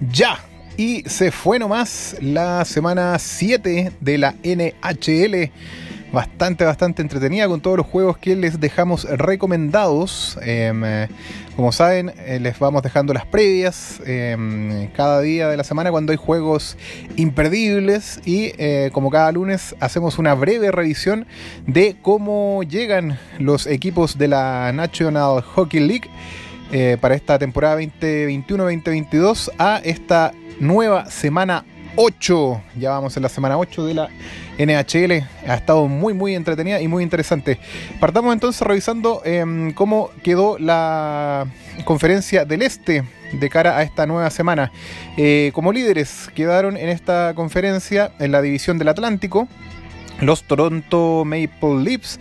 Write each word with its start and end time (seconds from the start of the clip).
Ya. 0.00 0.38
Y 0.76 1.02
se 1.08 1.32
fue 1.32 1.58
nomás 1.58 2.16
la 2.20 2.64
semana 2.64 3.18
7 3.18 3.92
de 4.00 4.18
la 4.18 4.34
NHL. 4.44 5.50
Bastante, 6.12 6.64
bastante 6.64 7.02
entretenida 7.02 7.48
con 7.48 7.60
todos 7.60 7.76
los 7.76 7.86
juegos 7.86 8.16
que 8.16 8.34
les 8.34 8.60
dejamos 8.60 9.04
recomendados. 9.04 10.38
Em, 10.40 10.82
eh, 10.84 11.08
como 11.54 11.70
saben, 11.72 12.12
eh, 12.16 12.38
les 12.40 12.58
vamos 12.58 12.82
dejando 12.82 13.12
las 13.12 13.26
previas 13.26 14.00
em, 14.06 14.88
cada 14.92 15.20
día 15.20 15.48
de 15.48 15.56
la 15.56 15.64
semana 15.64 15.90
cuando 15.90 16.12
hay 16.12 16.16
juegos 16.16 16.78
imperdibles. 17.16 18.20
Y 18.24 18.52
eh, 18.56 18.90
como 18.92 19.10
cada 19.10 19.32
lunes 19.32 19.74
hacemos 19.80 20.18
una 20.18 20.32
breve 20.34 20.70
revisión 20.70 21.26
de 21.66 21.96
cómo 22.00 22.62
llegan 22.62 23.18
los 23.38 23.66
equipos 23.66 24.16
de 24.16 24.28
la 24.28 24.72
National 24.72 25.42
Hockey 25.42 25.80
League. 25.80 26.08
Para 27.00 27.14
esta 27.14 27.38
temporada 27.38 27.80
2021-2022 27.80 29.50
a 29.58 29.80
esta 29.84 30.32
nueva 30.60 31.06
semana 31.06 31.64
8. 32.00 32.62
Ya 32.78 32.90
vamos 32.90 33.16
en 33.16 33.24
la 33.24 33.28
semana 33.28 33.58
8 33.58 33.86
de 33.86 33.94
la 33.94 34.08
NHL. 34.58 35.24
Ha 35.48 35.54
estado 35.54 35.88
muy, 35.88 36.14
muy 36.14 36.34
entretenida 36.34 36.80
y 36.80 36.86
muy 36.86 37.02
interesante. 37.02 37.58
Partamos 37.98 38.32
entonces 38.32 38.62
revisando 38.62 39.20
em, 39.24 39.72
cómo 39.72 40.10
quedó 40.22 40.58
la 40.58 41.46
conferencia 41.84 42.44
del 42.44 42.62
Este 42.62 43.02
de 43.32 43.50
cara 43.50 43.76
a 43.76 43.82
esta 43.82 44.06
nueva 44.06 44.30
semana. 44.30 44.70
Eh, 45.16 45.50
como 45.54 45.72
líderes 45.72 46.30
quedaron 46.34 46.76
en 46.76 46.88
esta 46.88 47.32
conferencia 47.34 48.12
en 48.20 48.30
la 48.30 48.42
división 48.42 48.78
del 48.78 48.88
Atlántico 48.88 49.48
los 50.20 50.42
Toronto 50.44 51.24
Maple 51.24 51.82
Leafs, 51.84 52.18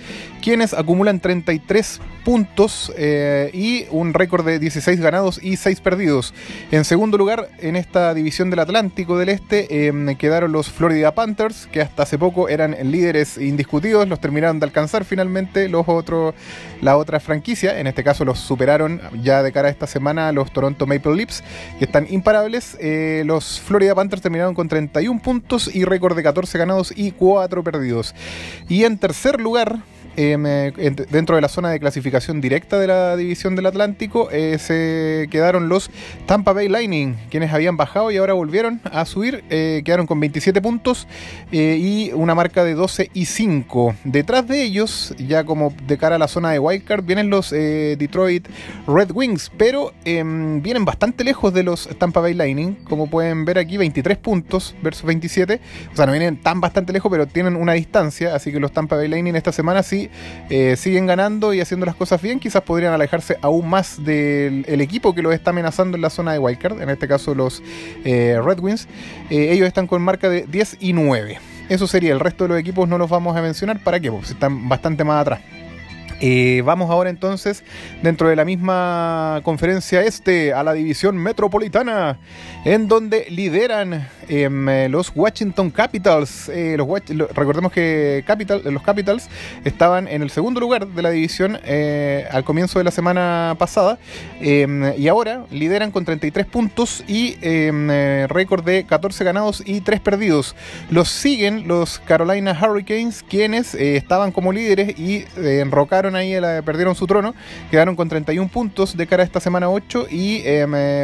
quienes 0.47 0.73
acumulan 0.73 1.19
33 1.19 1.99
puntos 2.23 2.93
eh, 2.95 3.49
y 3.53 3.83
un 3.91 4.13
récord 4.13 4.45
de 4.45 4.59
16 4.59 4.97
ganados 5.01 5.43
y 5.43 5.57
6 5.57 5.81
perdidos. 5.81 6.33
En 6.71 6.85
segundo 6.85 7.17
lugar, 7.17 7.49
en 7.59 7.75
esta 7.75 8.13
división 8.13 8.49
del 8.49 8.59
Atlántico 8.59 9.17
del 9.17 9.27
Este, 9.27 9.87
em, 9.87 10.15
quedaron 10.15 10.53
los 10.53 10.69
Florida 10.69 11.13
Panthers, 11.13 11.67
que 11.69 11.81
hasta 11.81 12.03
hace 12.03 12.17
poco 12.17 12.47
eran 12.47 12.77
líderes 12.89 13.37
indiscutidos, 13.37 14.07
los 14.07 14.21
terminaron 14.21 14.61
de 14.61 14.67
alcanzar 14.67 15.03
finalmente 15.03 15.67
los 15.67 15.83
otros, 15.85 16.33
la 16.79 16.95
otra 16.95 17.19
franquicia, 17.19 17.77
en 17.81 17.87
este 17.87 18.05
caso 18.05 18.23
los 18.23 18.39
superaron 18.39 19.01
ya 19.21 19.43
de 19.43 19.51
cara 19.51 19.67
a 19.67 19.71
esta 19.71 19.85
semana 19.85 20.31
los 20.31 20.53
Toronto 20.53 20.87
Maple 20.87 21.13
Leafs, 21.13 21.43
que 21.77 21.83
están 21.83 22.07
imparables. 22.09 22.77
Eh, 22.79 23.23
los 23.25 23.59
Florida 23.59 23.95
Panthers 23.95 24.21
terminaron 24.21 24.55
con 24.55 24.69
31 24.69 25.21
puntos 25.21 25.75
y 25.75 25.83
récord 25.83 26.15
de 26.15 26.23
14 26.23 26.57
ganados 26.57 26.93
y 26.95 27.11
4 27.11 27.65
perdidos. 27.65 28.15
Y 28.69 28.85
en 28.85 28.97
tercer 28.97 29.41
lugar, 29.41 29.79
Em, 30.19 30.41
dentro 31.11 31.35
de 31.35 31.43
la 31.43 31.47
zona 31.47 31.69
de 31.69 31.79
clasificación 31.79 32.41
directa 32.41 32.79
de 32.79 32.87
la 32.87 33.15
división 33.15 33.55
del 33.55 33.67
Atlántico 33.67 34.29
eh, 34.31 34.57
se 34.57 35.27
quedaron 35.29 35.69
los 35.69 35.91
Tampa 36.25 36.53
Bay 36.53 36.67
Lightning, 36.69 37.15
quienes 37.29 37.53
habían 37.53 37.77
bajado 37.77 38.09
y 38.09 38.17
ahora 38.17 38.33
volvieron 38.33 38.81
a 38.91 39.05
subir, 39.05 39.43
eh, 39.51 39.83
quedaron 39.85 40.07
con 40.07 40.19
27 40.19 40.59
puntos 40.59 41.07
eh, 41.51 41.77
y 41.79 42.11
una 42.13 42.33
marca 42.33 42.63
de 42.63 42.73
12 42.73 43.11
y 43.13 43.25
5. 43.25 43.93
Detrás 44.05 44.47
de 44.47 44.63
ellos, 44.63 45.13
ya 45.19 45.43
como 45.43 45.71
de 45.85 45.99
cara 45.99 46.15
a 46.15 46.19
la 46.19 46.27
zona 46.27 46.49
de 46.49 46.57
Wildcard, 46.57 47.03
vienen 47.05 47.29
los 47.29 47.51
Detroit 47.51 48.47
Red 48.87 49.11
Wings, 49.13 49.51
pero 49.55 49.93
em, 50.03 50.63
vienen 50.63 50.83
bastante 50.83 51.23
lejos 51.25 51.53
de 51.53 51.61
los 51.61 51.89
Tampa 51.99 52.21
Bay 52.21 52.33
Lightning, 52.33 52.73
como 52.85 53.07
pueden 53.07 53.45
ver 53.45 53.59
aquí, 53.59 53.77
23 53.77 54.17
puntos 54.17 54.75
versus 54.81 55.05
27, 55.05 55.61
o 55.93 55.95
sea, 55.95 56.07
no 56.07 56.11
vienen 56.13 56.41
tan 56.41 56.59
bastante 56.59 56.91
lejos, 56.91 57.11
pero 57.11 57.27
tienen 57.27 57.55
una 57.55 57.73
distancia, 57.73 58.33
así 58.33 58.51
que 58.51 58.59
los 58.59 58.71
Tampa 58.71 58.95
Bay 58.95 59.09
Lightning 59.09 59.35
esta 59.35 59.51
semana 59.51 59.83
sí 59.83 60.06
eh, 60.49 60.75
siguen 60.77 61.05
ganando 61.05 61.53
y 61.53 61.61
haciendo 61.61 61.85
las 61.85 61.95
cosas 61.95 62.21
bien, 62.21 62.39
quizás 62.39 62.61
podrían 62.61 62.93
alejarse 62.93 63.37
aún 63.41 63.69
más 63.69 64.03
del 64.03 64.81
equipo 64.81 65.13
que 65.13 65.21
los 65.21 65.33
está 65.33 65.51
amenazando 65.51 65.95
en 65.97 66.01
la 66.01 66.09
zona 66.09 66.33
de 66.33 66.39
Wildcard, 66.39 66.81
en 66.81 66.89
este 66.89 67.07
caso 67.07 67.35
los 67.35 67.61
eh, 68.03 68.39
Red 68.43 68.59
Wings. 68.59 68.87
Eh, 69.29 69.51
ellos 69.51 69.67
están 69.67 69.87
con 69.87 70.01
marca 70.01 70.29
de 70.29 70.45
10 70.47 70.77
y 70.79 70.93
9. 70.93 71.39
Eso 71.69 71.85
sería, 71.85 72.13
el 72.13 72.19
resto 72.19 72.45
de 72.45 72.49
los 72.49 72.59
equipos 72.59 72.87
no 72.87 72.97
los 72.97 73.09
vamos 73.09 73.35
a 73.35 73.41
mencionar, 73.41 73.83
¿para 73.83 73.99
qué? 73.99 74.09
Porque 74.09 74.31
están 74.31 74.69
bastante 74.69 75.03
más 75.03 75.21
atrás. 75.21 75.41
Vamos 76.63 76.89
ahora 76.89 77.09
entonces, 77.09 77.63
dentro 78.01 78.29
de 78.29 78.35
la 78.35 78.45
misma 78.45 79.41
conferencia 79.43 80.01
este, 80.01 80.53
a 80.53 80.63
la 80.63 80.73
división 80.73 81.17
metropolitana, 81.17 82.17
en 82.65 82.87
donde 82.87 83.27
lideran 83.29 84.07
Em, 84.29 84.67
eh, 84.67 84.89
los 84.89 85.11
Washington 85.15 85.71
Capitals. 85.71 86.49
Eh, 86.49 86.75
los, 86.77 86.87
recordemos 87.33 87.71
que 87.71 88.23
Capital, 88.27 88.61
los 88.65 88.83
Capitals 88.83 89.29
estaban 89.63 90.07
en 90.07 90.21
el 90.21 90.29
segundo 90.29 90.59
lugar 90.59 90.85
de 90.87 91.01
la 91.01 91.11
división 91.11 91.59
eh, 91.63 92.27
al 92.31 92.43
comienzo 92.43 92.77
de 92.79 92.83
la 92.83 92.91
semana 92.91 93.55
pasada 93.57 93.97
em, 94.41 94.93
y 94.97 95.07
ahora 95.07 95.45
lideran 95.49 95.91
con 95.91 96.03
33 96.03 96.45
puntos 96.45 97.03
y 97.07 97.37
em, 97.41 97.87
récord 98.27 98.65
de 98.65 98.85
14 98.85 99.23
ganados 99.23 99.63
y 99.65 99.79
3 99.81 100.01
perdidos. 100.01 100.55
Los 100.89 101.09
siguen 101.09 101.67
los 101.67 101.99
Carolina 101.99 102.57
Hurricanes, 102.59 103.23
quienes 103.23 103.75
estaban 103.75 104.31
como 104.31 104.51
líderes 104.51 104.97
y 104.99 105.25
enrocaron 105.37 106.06
ahí, 106.15 106.33
perdieron 106.63 106.95
su 106.95 107.07
trono, 107.07 107.33
quedaron 107.71 107.95
con 107.95 108.09
31 108.09 108.49
puntos 108.49 108.95
de 108.95 109.07
cara 109.07 109.23
a 109.23 109.25
esta 109.25 109.39
semana 109.39 109.69
8 109.69 110.07
y 110.09 110.43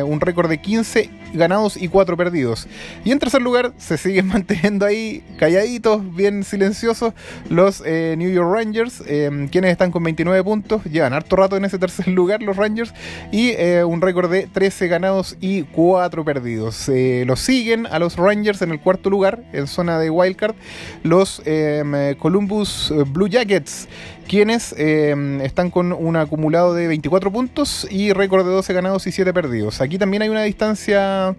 un 0.05 0.21
récord 0.21 0.49
de 0.49 0.59
15 0.59 1.09
ganados 1.33 1.77
y 1.77 1.87
4 1.87 2.15
perdidos. 2.15 2.67
Y 3.03 3.11
en 3.11 3.19
tercer 3.19 3.41
lugar, 3.41 3.73
se 3.77 3.97
siguen 3.97 4.27
manteniendo 4.33 4.85
ahí 4.85 5.23
calladitos, 5.37 6.15
bien 6.15 6.43
silenciosos, 6.43 7.13
los 7.49 7.83
eh, 7.85 8.15
New 8.17 8.31
York 8.31 8.49
Rangers, 8.53 9.03
em, 9.07 9.47
quienes 9.47 9.71
están 9.71 9.91
con 9.91 10.03
29 10.03 10.43
puntos, 10.43 10.83
llevan 10.85 11.13
harto 11.13 11.35
rato 11.35 11.57
en 11.57 11.65
ese 11.65 11.79
tercer 11.79 12.07
lugar 12.13 12.41
los 12.41 12.55
Rangers, 12.55 12.93
y 13.31 13.49
eh, 13.49 13.83
un 13.83 14.01
récord 14.01 14.31
de 14.31 14.47
13 14.47 14.87
ganados 14.87 15.37
y 15.41 15.63
4 15.63 16.23
perdidos. 16.23 16.87
Eh, 16.89 17.23
los 17.25 17.39
siguen 17.39 17.87
a 17.87 17.99
los 17.99 18.17
Rangers 18.17 18.61
en 18.61 18.71
el 18.71 18.79
cuarto 18.79 19.09
lugar, 19.09 19.43
en 19.53 19.67
zona 19.67 19.99
de 19.99 20.09
Wildcard, 20.09 20.55
los 21.03 21.41
em, 21.45 22.15
Columbus 22.15 22.93
Blue 23.07 23.27
Jackets, 23.27 23.87
quienes 24.27 24.73
em, 24.77 25.41
están 25.41 25.69
con 25.69 25.91
un 25.91 26.15
acumulado 26.15 26.73
de 26.73 26.87
24 26.87 27.31
puntos 27.31 27.87
y 27.89 28.13
récord 28.13 28.45
de 28.45 28.51
12 28.51 28.73
ganados 28.73 29.07
y 29.07 29.11
7 29.11 29.33
perdidos. 29.33 29.81
Aquí 29.81 29.97
también 29.97 30.23
hay 30.23 30.29
una 30.29 30.43
distancia 30.43 31.35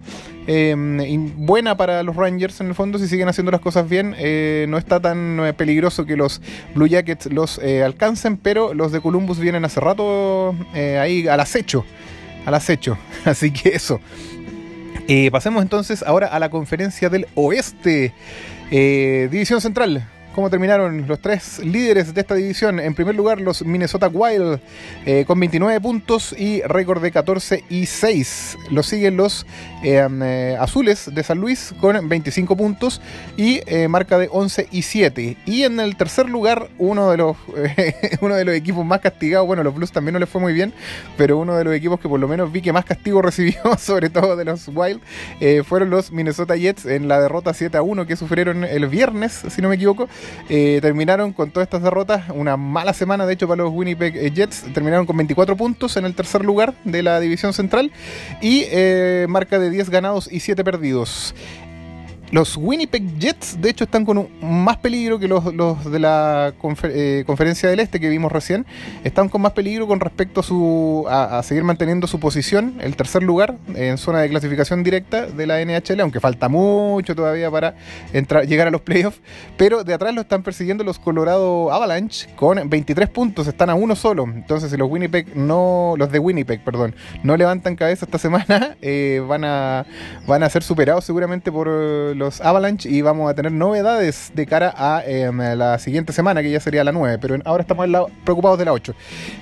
em, 0.47 1.31
buena 1.45 1.75
para 1.77 2.03
los 2.03 2.15
Rangers 2.15 2.61
en 2.61 2.67
el 2.67 2.75
fondo, 2.75 2.99
si 2.99 3.07
siguen 3.07 3.27
haciendo 3.27 3.51
las 3.51 3.61
cosas 3.61 3.89
bien, 3.89 4.15
eh, 4.17 4.65
no 4.69 4.77
está 4.77 4.99
tan 4.99 5.39
eh, 5.39 5.53
peligroso 5.53 6.05
que 6.05 6.15
los 6.15 6.41
Blue 6.73 6.87
Jackets 6.87 7.27
los 7.27 7.59
eh, 7.59 7.83
alcancen, 7.83 8.37
pero 8.37 8.73
los 8.73 8.91
de 8.91 9.01
Columbus 9.01 9.39
vienen 9.39 9.65
hace 9.65 9.79
rato 9.79 10.55
ahí 10.73 11.27
al 11.27 11.39
acecho, 11.39 11.85
al 12.45 12.53
acecho, 12.53 12.97
así 13.25 13.51
que 13.51 13.69
eso. 13.69 13.99
pasemos 15.31 15.61
entonces 15.61 16.03
ahora 16.03 16.27
a 16.27 16.39
la 16.39 16.49
conferencia 16.49 17.09
del 17.09 17.27
oeste. 17.35 18.13
División 18.69 19.61
Central, 19.61 20.07
cómo 20.35 20.49
terminaron 20.49 21.07
los 21.07 21.21
tres 21.21 21.59
líderes 21.59 22.13
de 22.13 22.19
esta 22.19 22.35
división. 22.35 22.81
En 22.81 22.93
primer 22.93 23.15
lugar, 23.15 23.39
los 23.39 23.63
Minnesota 23.63 24.09
Wild 24.09 24.59
eh, 25.05 25.23
con 25.25 25.39
29 25.39 25.79
puntos 25.79 26.35
y 26.37 26.61
récord 26.63 27.01
de 27.01 27.09
14 27.09 27.63
y 27.69 27.85
6. 27.85 28.57
Lo 28.69 28.83
siguen 28.83 29.15
los 29.15 29.45
eh, 29.81 30.05
eh, 30.05 30.57
Azules 30.59 31.09
de 31.15 31.23
San 31.23 31.37
Luis 31.37 31.73
con 31.79 32.09
25 32.09 32.57
puntos 32.57 33.01
y 33.37 33.61
marca 33.87 34.17
de 34.17 34.27
11 34.29 34.67
y 34.71 34.81
7. 34.81 35.37
Y 35.45 35.63
en 35.63 35.79
el 35.79 35.95
tercer 35.95 36.29
lugar, 36.29 36.67
uno 36.79 37.09
de 37.09 37.15
los, 37.17 37.37
uno 38.19 38.35
de 38.35 38.43
los 38.43 38.55
equipos 38.55 38.85
más 38.85 38.99
castigados, 38.99 39.47
bueno, 39.47 39.63
los 39.63 39.73
Blues 39.73 39.93
también 39.93 40.13
no 40.13 40.19
les 40.19 40.27
fue 40.27 40.41
muy 40.41 40.51
bien, 40.51 40.73
pero 41.15 41.37
uno 41.37 41.55
de 41.55 41.63
los 41.63 41.73
equipos 41.73 41.97
que 41.97 42.09
por 42.09 42.19
lo 42.19 42.27
menos 42.27 42.51
vi 42.51 42.61
que 42.61 42.73
más 42.73 42.83
castigo 42.83 43.21
recibió, 43.21 43.77
sobre 43.77 44.09
todo 44.09 44.35
de 44.35 44.43
los 44.43 44.67
Wild, 44.67 44.99
fueron 45.63 45.89
los 45.89 46.11
Minnesota 46.11 46.57
Jets 46.57 46.85
en 46.85 47.07
la 47.07 47.21
derrota 47.21 47.53
7 47.53 47.77
a 47.77 47.81
1 47.81 48.05
que 48.05 48.17
sufrieron 48.17 48.65
el 48.65 48.87
viernes, 48.87 49.43
si 49.47 49.61
no 49.61 49.69
me 49.69 49.75
equivoco. 49.75 50.09
Eh, 50.49 50.79
terminaron 50.81 51.33
con 51.33 51.51
todas 51.51 51.65
estas 51.65 51.81
derrotas, 51.81 52.25
una 52.33 52.55
mala 52.55 52.93
semana 52.93 53.25
de 53.25 53.33
hecho 53.33 53.47
para 53.47 53.63
los 53.63 53.73
Winnipeg 53.73 54.15
eh, 54.15 54.31
Jets, 54.31 54.65
terminaron 54.73 55.05
con 55.05 55.17
24 55.17 55.55
puntos 55.55 55.97
en 55.97 56.05
el 56.05 56.13
tercer 56.13 56.45
lugar 56.45 56.75
de 56.83 57.01
la 57.01 57.19
división 57.19 57.53
central 57.53 57.91
y 58.41 58.65
eh, 58.67 59.25
marca 59.27 59.57
de 59.57 59.69
10 59.69 59.89
ganados 59.89 60.31
y 60.31 60.39
7 60.41 60.63
perdidos. 60.63 61.33
Los 62.35 62.57
Winnipeg 62.57 63.17
Jets, 63.17 63.61
de 63.61 63.69
hecho, 63.69 63.85
están 63.85 64.03
con 64.03 64.27
más 64.41 64.75
peligro 64.75 65.19
que 65.19 65.29
los, 65.29 65.45
de 65.89 65.99
la 65.99 66.53
eh, 66.83 67.23
conferencia 67.25 67.69
del 67.69 67.79
Este 67.79 67.97
que 67.97 68.09
vimos 68.09 68.29
recién. 68.29 68.65
Están 69.05 69.29
con 69.29 69.41
más 69.41 69.53
peligro 69.53 69.87
con 69.87 70.01
respecto 70.01 70.41
a, 70.41 70.43
su, 70.43 71.05
a, 71.07 71.41
seguir 71.43 71.63
manteniendo 71.63 72.07
su 72.07 72.19
posición, 72.19 72.75
el 72.81 72.97
tercer 72.97 73.23
lugar 73.23 73.55
en 73.73 73.97
zona 73.97 74.19
de 74.19 74.27
clasificación 74.27 74.83
directa 74.83 75.27
de 75.27 75.47
la 75.47 75.63
NHL, 75.63 76.01
aunque 76.01 76.19
falta 76.19 76.49
mucho 76.49 77.15
todavía 77.15 77.49
para 77.49 77.75
entrar, 78.11 78.45
llegar 78.45 78.67
a 78.67 78.71
los 78.71 78.81
playoffs. 78.81 79.21
Pero 79.55 79.85
de 79.85 79.93
atrás 79.93 80.13
lo 80.13 80.19
están 80.19 80.43
persiguiendo 80.43 80.83
los 80.83 80.99
Colorado 80.99 81.71
Avalanche 81.71 82.27
con 82.35 82.69
23 82.69 83.07
puntos, 83.11 83.47
están 83.47 83.69
a 83.69 83.75
uno 83.75 83.95
solo. 83.95 84.25
Entonces, 84.25 84.71
si 84.71 84.75
los 84.75 84.89
Winnipeg 84.91 85.37
no, 85.37 85.93
los 85.97 86.11
de 86.11 86.19
Winnipeg, 86.19 86.61
perdón, 86.65 86.95
no 87.23 87.37
levantan 87.37 87.77
cabeza 87.77 88.03
esta 88.03 88.17
semana, 88.17 88.75
eh, 88.81 89.23
van, 89.25 89.45
a, 89.45 89.85
van 90.27 90.43
a 90.43 90.49
ser 90.49 90.63
superados 90.63 91.05
seguramente 91.05 91.49
por 91.49 91.67
los 91.67 92.24
los 92.25 92.41
Avalanche 92.41 92.89
y 92.89 93.03
vamos 93.03 93.29
a 93.29 93.35
tener 93.35 93.51
novedades 93.51 94.31
de 94.33 94.47
cara 94.47 94.73
a 94.75 95.03
em, 95.05 95.37
la 95.37 95.77
siguiente 95.77 96.11
semana, 96.11 96.41
que 96.41 96.49
ya 96.49 96.59
sería 96.59 96.83
la 96.83 96.91
9, 96.91 97.19
pero 97.21 97.37
ahora 97.45 97.61
estamos 97.61 97.87
preocupados 98.23 98.57
de 98.57 98.65
la 98.65 98.73
8. 98.73 98.95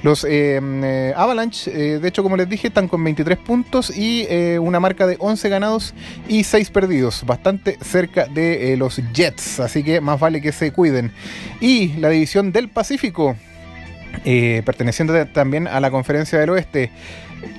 Los 0.04 0.26
em, 0.26 0.84
eh, 0.84 1.14
Avalanche, 1.16 1.72
eh, 1.72 2.00
de 2.00 2.08
hecho, 2.10 2.24
como 2.24 2.36
les 2.36 2.50
dije, 2.50 2.68
están 2.68 2.90
con 2.90 3.02
23 3.02 3.38
puntos 3.38 3.96
y 3.96 4.26
eh, 4.30 4.60
una 4.60 4.82
marca 4.82 5.08
de 5.08 5.16
11 5.18 5.48
ganados 5.48 5.94
y 6.28 6.44
6 6.44 6.72
perdidos, 6.72 7.24
bastante 7.26 7.78
cerca 7.82 8.26
de 8.26 8.76
los 8.76 9.02
Jets, 9.14 9.62
así 9.62 9.82
que 9.82 10.02
más 10.02 10.20
vale 10.20 10.42
que 10.42 10.52
se 10.52 10.74
cuiden. 10.74 11.14
Y 11.62 11.94
la 12.00 12.10
división 12.10 12.52
del 12.52 12.68
Pacífico. 12.68 13.38
perteneciente 14.24 15.26
también 15.26 15.68
a 15.68 15.80
la 15.80 15.90
conferencia 15.90 16.38
del 16.38 16.50
oeste 16.52 16.92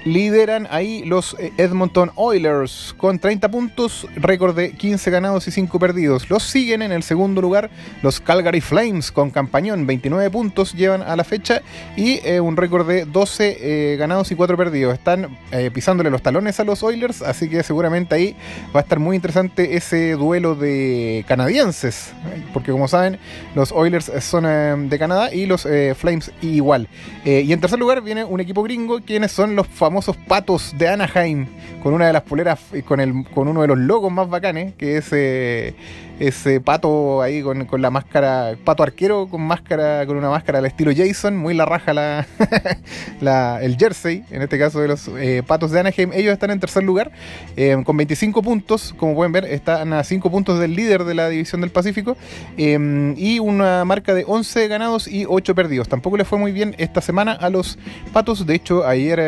lideran 0.04 0.66
ahí 0.70 1.04
los 1.04 1.36
eh, 1.38 1.52
Edmonton 1.56 2.10
Oilers 2.14 2.94
con 2.96 3.18
30 3.18 3.50
puntos, 3.50 4.06
récord 4.16 4.54
de 4.54 4.72
15 4.72 5.10
ganados 5.10 5.48
y 5.48 5.50
5 5.50 5.78
perdidos. 5.78 6.30
Los 6.30 6.42
siguen 6.42 6.82
en 6.82 6.92
el 6.92 7.02
segundo 7.02 7.40
lugar 7.40 7.70
los 8.02 8.20
Calgary 8.20 8.60
Flames 8.60 9.12
con 9.12 9.30
campañón, 9.30 9.86
29 9.86 10.30
puntos 10.30 10.72
llevan 10.72 11.02
a 11.02 11.16
la 11.16 11.24
fecha 11.24 11.62
y 11.96 12.20
eh, 12.24 12.40
un 12.40 12.56
récord 12.56 12.86
de 12.86 13.04
12 13.04 13.58
eh, 13.60 13.96
ganados 13.96 14.30
y 14.30 14.34
4 14.34 14.56
perdidos. 14.56 14.94
Están 14.94 15.36
pisándole 15.72 16.10
los 16.10 16.22
talones 16.22 16.58
a 16.58 16.64
los 16.64 16.82
Oilers, 16.82 17.22
así 17.22 17.48
que 17.48 17.62
seguramente 17.62 18.14
ahí 18.14 18.36
va 18.74 18.80
a 18.80 18.82
estar 18.82 18.98
muy 18.98 19.16
interesante 19.16 19.76
ese 19.76 20.12
duelo 20.12 20.54
de 20.54 21.24
canadienses, 21.28 22.12
porque 22.52 22.72
como 22.72 22.88
saben, 22.88 23.18
los 23.54 23.70
Oilers 23.70 24.10
son 24.20 24.88
de 24.88 24.98
Canadá 24.98 25.32
y 25.32 25.46
los 25.46 25.66
Flames 25.96 26.32
igual. 26.42 26.88
y 27.24 27.52
en 27.52 27.60
tercer 27.60 27.78
lugar 27.78 28.02
viene 28.02 28.24
un 28.24 28.40
equipo 28.40 28.62
gringo, 28.62 29.00
quienes 29.00 29.32
son 29.32 29.54
los 29.54 29.66
famosos 29.74 30.16
patos 30.16 30.74
de 30.78 30.88
Anaheim, 30.88 31.46
con 31.82 31.94
una 31.94 32.06
de 32.06 32.12
las 32.12 32.22
poleras, 32.22 32.60
con, 32.86 33.00
el, 33.00 33.24
con 33.34 33.48
uno 33.48 33.62
de 33.62 33.68
los 33.68 33.78
logos 33.78 34.10
más 34.10 34.28
bacanes, 34.30 34.74
que 34.74 34.96
es 34.96 35.08
eh, 35.12 35.74
ese 36.20 36.60
pato 36.60 37.22
ahí 37.22 37.42
con, 37.42 37.66
la 37.80 37.90
máscara, 37.90 38.56
pato 38.64 38.82
arquero 38.82 39.26
con 39.28 39.42
máscara, 39.42 40.06
con 40.06 40.16
una 40.16 40.30
máscara 40.30 40.58
al 40.58 40.66
estilo 40.66 40.92
Jason, 40.94 41.36
muy 41.36 41.54
la 41.54 41.64
raja 41.64 41.92
la, 43.20 43.58
el 43.62 43.76
jersey, 43.76 44.24
en 44.30 44.42
este 44.42 44.58
caso 44.58 44.80
de 44.80 44.88
los 44.88 45.08
eh, 45.08 45.42
patos 45.46 45.70
de 45.70 45.80
Anaheim. 45.80 46.12
Ellos 46.12 46.32
están 46.32 46.50
en 46.50 46.60
tercer 46.60 46.82
lugar, 46.82 47.10
eh, 47.56 47.76
con 47.84 47.96
25 47.96 48.42
puntos, 48.42 48.94
como 48.96 49.14
pueden 49.14 49.32
ver, 49.32 49.44
están 49.44 49.92
a 49.92 50.04
5 50.04 50.30
puntos 50.30 50.58
del 50.58 50.74
líder 50.74 51.04
de 51.04 51.14
la 51.14 51.28
división 51.28 51.60
del 51.60 51.70
Pacífico, 51.70 52.16
y 52.56 53.38
una 53.38 53.84
marca 53.84 54.14
de 54.14 54.24
11 54.26 54.68
ganados 54.68 55.08
y 55.08 55.26
8 55.28 55.54
perdidos. 55.54 55.88
Tampoco 55.88 56.16
le 56.16 56.24
fue 56.24 56.38
muy 56.38 56.52
bien 56.52 56.74
esta 56.78 57.00
semana 57.00 57.32
a 57.32 57.50
los 57.50 57.78
patos, 58.12 58.46
de 58.46 58.54
hecho 58.54 58.86
ayer 58.86 59.20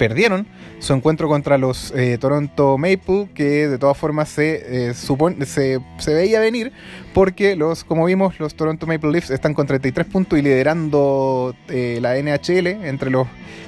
perdieron 0.00 0.46
su 0.78 0.94
encuentro 0.94 1.28
contra 1.28 1.58
los 1.58 1.92
eh, 1.94 2.16
Toronto 2.18 2.78
Maple, 2.78 3.28
que 3.34 3.68
de 3.68 3.76
todas 3.76 3.98
formas 3.98 4.30
se, 4.30 4.88
eh, 4.88 4.94
supone, 4.94 5.44
se, 5.44 5.78
veía 6.06 6.40
venir, 6.40 6.72
porque 7.12 7.56
los, 7.56 7.84
como 7.84 8.04
vimos, 8.04 8.38
los 8.38 8.54
Toronto 8.54 8.86
Maple 8.86 9.10
Leafs 9.10 9.30
están 9.30 9.54
con 9.54 9.66
33 9.66 10.06
puntos 10.06 10.38
y 10.38 10.42
liderando 10.42 11.54
eh, 11.68 11.98
la 12.00 12.16
NHL 12.16 12.66
entre 12.84 13.10
los 13.10 13.26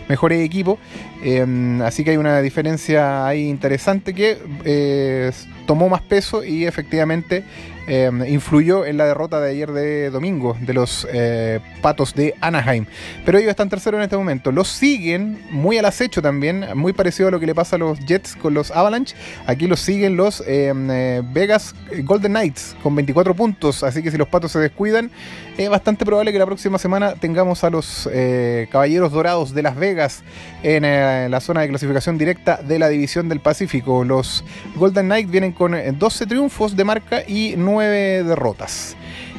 mejores 0.09 0.45
equipos. 0.45 0.79
Em, 1.23 1.81
así 1.83 2.05
que 2.05 2.11
hay 2.11 2.17
una 2.17 2.41
diferencia 2.41 3.27
ahí 3.27 3.49
interesante 3.49 4.15
que 4.15 5.33
tomó 5.67 5.89
más 5.89 6.03
peso 6.03 6.45
y 6.45 6.67
efectivamente 6.67 7.45
Em, 7.87 8.25
influyó 8.27 8.87
en 8.87 8.97
la 8.97 9.07
derrota 9.07 9.41
de 9.41 9.51
ayer 9.51 9.73
de 9.73 10.11
domingo 10.11 10.57
de 10.61 10.73
los 10.73 11.07
eh, 11.13 11.59
Patos 11.81 12.15
de 12.15 12.35
Anaheim. 12.41 12.87
Pero 13.25 13.39
ellos 13.39 13.51
están 13.51 13.69
terceros 13.69 13.99
en 13.99 14.05
este 14.05 14.17
momento. 14.17 14.53
Los 14.53 14.69
siguen 14.69 15.43
muy 15.51 15.79
al 15.79 15.87
acecho 15.87 16.23
también, 16.23 16.65
muy 16.77 16.93
parecido 16.93 17.29
a 17.29 17.33
lo 17.33 17.41
que 17.41 17.47
le 17.47 17.55
pasa 17.55 17.77
a 17.77 17.81
los 17.81 17.99
Jets 17.99 18.37
con 18.37 18.55
los 18.55 18.71
Avalanche. 18.71 19.17
Aquí 19.47 19.67
los 19.67 19.81
siguen 19.81 20.17
los 20.17 20.45
em, 20.47 20.91
eh, 20.91 21.23
Vegas 21.33 21.75
Golden 22.05 22.33
Knights 22.33 22.77
con 22.83 22.95
24 22.95 23.32
puntos. 23.35 23.83
Así 23.83 24.03
que 24.03 24.11
si 24.11 24.19
los 24.19 24.29
Patos 24.29 24.53
se 24.53 24.59
descuidan, 24.59 25.11
es 25.57 25.69
bastante 25.69 26.05
probable 26.05 26.33
que 26.33 26.39
la 26.39 26.47
próxima 26.47 26.79
semana 26.79 27.15
tengamos 27.15 27.65
a 27.65 27.71
los 27.71 28.09
eh, 28.13 28.69
Caballeros 28.71 29.13
Dorados 29.13 29.55
de 29.55 29.63
Las 29.63 29.77
Vegas 29.77 30.23
en 30.63 30.83
la 31.31 31.41
zona 31.41 31.63
de 31.63 31.69
clasificación 31.69 32.19
directa 32.19 32.61
de 32.63 32.79
la 32.79 32.89
División 32.89 33.29
del 33.29 33.41
Pacífico. 33.41 34.05
Los 34.05 34.45
Golden 34.77 35.07
Knights 35.07 35.31
vienen 35.31 35.53
con 35.53 35.77
12 35.99 36.27
triunfos 36.27 36.77
de 36.77 36.85
marca 36.85 37.23
y 37.27 37.55
9 37.57 38.25
derrotas. 38.25 38.97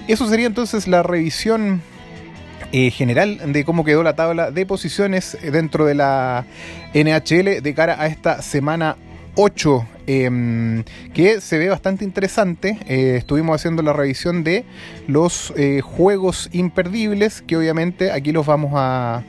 Eso 0.07 0.28
sería 0.28 0.48
entonces 0.48 0.88
la 0.88 1.01
revisión 1.01 1.81
eh, 2.74 2.90
general 2.92 3.54
de 3.54 3.63
cómo 3.63 3.86
quedó 3.86 4.04
la 4.04 4.16
tabla 4.16 4.51
de 4.51 4.66
posiciones 4.66 5.38
dentro 5.42 5.86
de 5.86 5.95
la 5.95 6.45
NHL 6.94 7.62
de 7.62 7.74
cara 7.75 8.01
a 8.01 8.07
esta 8.07 8.42
semana 8.42 8.98
8, 9.35 9.88
em, 10.07 10.83
que 11.13 11.41
se 11.41 11.57
ve 11.57 11.69
bastante 11.69 12.03
interesante. 12.03 12.77
Eh, 12.88 13.15
estuvimos 13.18 13.56
haciendo 13.56 13.81
la 13.81 13.94
revisión 13.94 14.44
de 14.44 14.65
los 15.07 15.53
eh, 15.56 15.81
juegos 15.81 16.50
imperdibles, 16.51 17.41
que 17.41 17.57
obviamente 17.57 18.12
aquí 18.12 18.31
los 18.31 18.45
vamos 18.45 18.71
a, 18.75 19.24